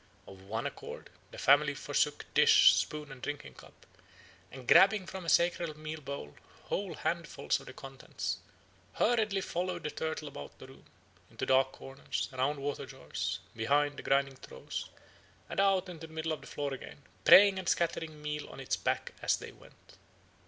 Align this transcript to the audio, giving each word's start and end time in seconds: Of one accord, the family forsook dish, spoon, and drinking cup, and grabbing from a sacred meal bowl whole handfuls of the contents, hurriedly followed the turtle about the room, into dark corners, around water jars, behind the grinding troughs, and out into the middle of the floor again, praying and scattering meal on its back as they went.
Of 0.25 0.41
one 0.41 0.65
accord, 0.65 1.11
the 1.29 1.37
family 1.37 1.75
forsook 1.75 2.25
dish, 2.33 2.73
spoon, 2.73 3.11
and 3.11 3.21
drinking 3.21 3.53
cup, 3.53 3.85
and 4.51 4.67
grabbing 4.67 5.05
from 5.05 5.25
a 5.25 5.29
sacred 5.29 5.77
meal 5.77 6.01
bowl 6.01 6.33
whole 6.63 6.95
handfuls 6.95 7.59
of 7.59 7.67
the 7.67 7.73
contents, 7.73 8.37
hurriedly 8.93 9.41
followed 9.41 9.83
the 9.83 9.91
turtle 9.91 10.27
about 10.27 10.57
the 10.57 10.65
room, 10.65 10.85
into 11.29 11.45
dark 11.45 11.73
corners, 11.73 12.29
around 12.33 12.61
water 12.63 12.87
jars, 12.87 13.41
behind 13.55 13.95
the 13.95 14.01
grinding 14.01 14.37
troughs, 14.37 14.89
and 15.47 15.59
out 15.59 15.87
into 15.87 16.07
the 16.07 16.13
middle 16.13 16.31
of 16.31 16.41
the 16.41 16.47
floor 16.47 16.73
again, 16.73 17.03
praying 17.23 17.59
and 17.59 17.69
scattering 17.69 18.23
meal 18.23 18.49
on 18.49 18.59
its 18.59 18.75
back 18.75 19.13
as 19.21 19.37
they 19.37 19.51
went. 19.51 19.97